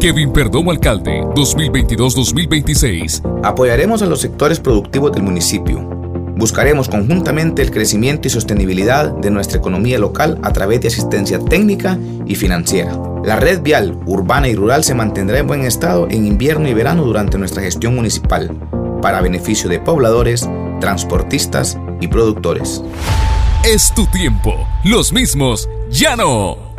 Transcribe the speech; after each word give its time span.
Kevin 0.00 0.32
Perdomo 0.32 0.70
Alcalde, 0.70 1.20
2022-2026. 1.34 3.42
Apoyaremos 3.44 4.00
a 4.00 4.06
los 4.06 4.22
sectores 4.22 4.58
productivos 4.58 5.12
del 5.12 5.22
municipio. 5.22 5.80
Buscaremos 6.36 6.88
conjuntamente 6.88 7.60
el 7.60 7.70
crecimiento 7.70 8.26
y 8.26 8.30
sostenibilidad 8.30 9.12
de 9.12 9.30
nuestra 9.30 9.58
economía 9.58 9.98
local 9.98 10.38
a 10.42 10.54
través 10.54 10.80
de 10.80 10.88
asistencia 10.88 11.38
técnica 11.38 11.98
y 12.24 12.34
financiera. 12.34 12.98
La 13.26 13.36
red 13.36 13.60
vial 13.60 14.00
urbana 14.06 14.48
y 14.48 14.54
rural 14.54 14.84
se 14.84 14.94
mantendrá 14.94 15.38
en 15.38 15.46
buen 15.46 15.66
estado 15.66 16.08
en 16.10 16.26
invierno 16.26 16.66
y 16.66 16.72
verano 16.72 17.04
durante 17.04 17.36
nuestra 17.36 17.62
gestión 17.62 17.94
municipal, 17.94 18.56
para 19.02 19.20
beneficio 19.20 19.68
de 19.68 19.80
pobladores, 19.80 20.48
transportistas 20.80 21.78
y 22.00 22.08
productores. 22.08 22.82
Es 23.66 23.92
tu 23.94 24.06
tiempo. 24.06 24.66
Los 24.82 25.12
mismos 25.12 25.68
ya 25.90 26.16
no. 26.16 26.69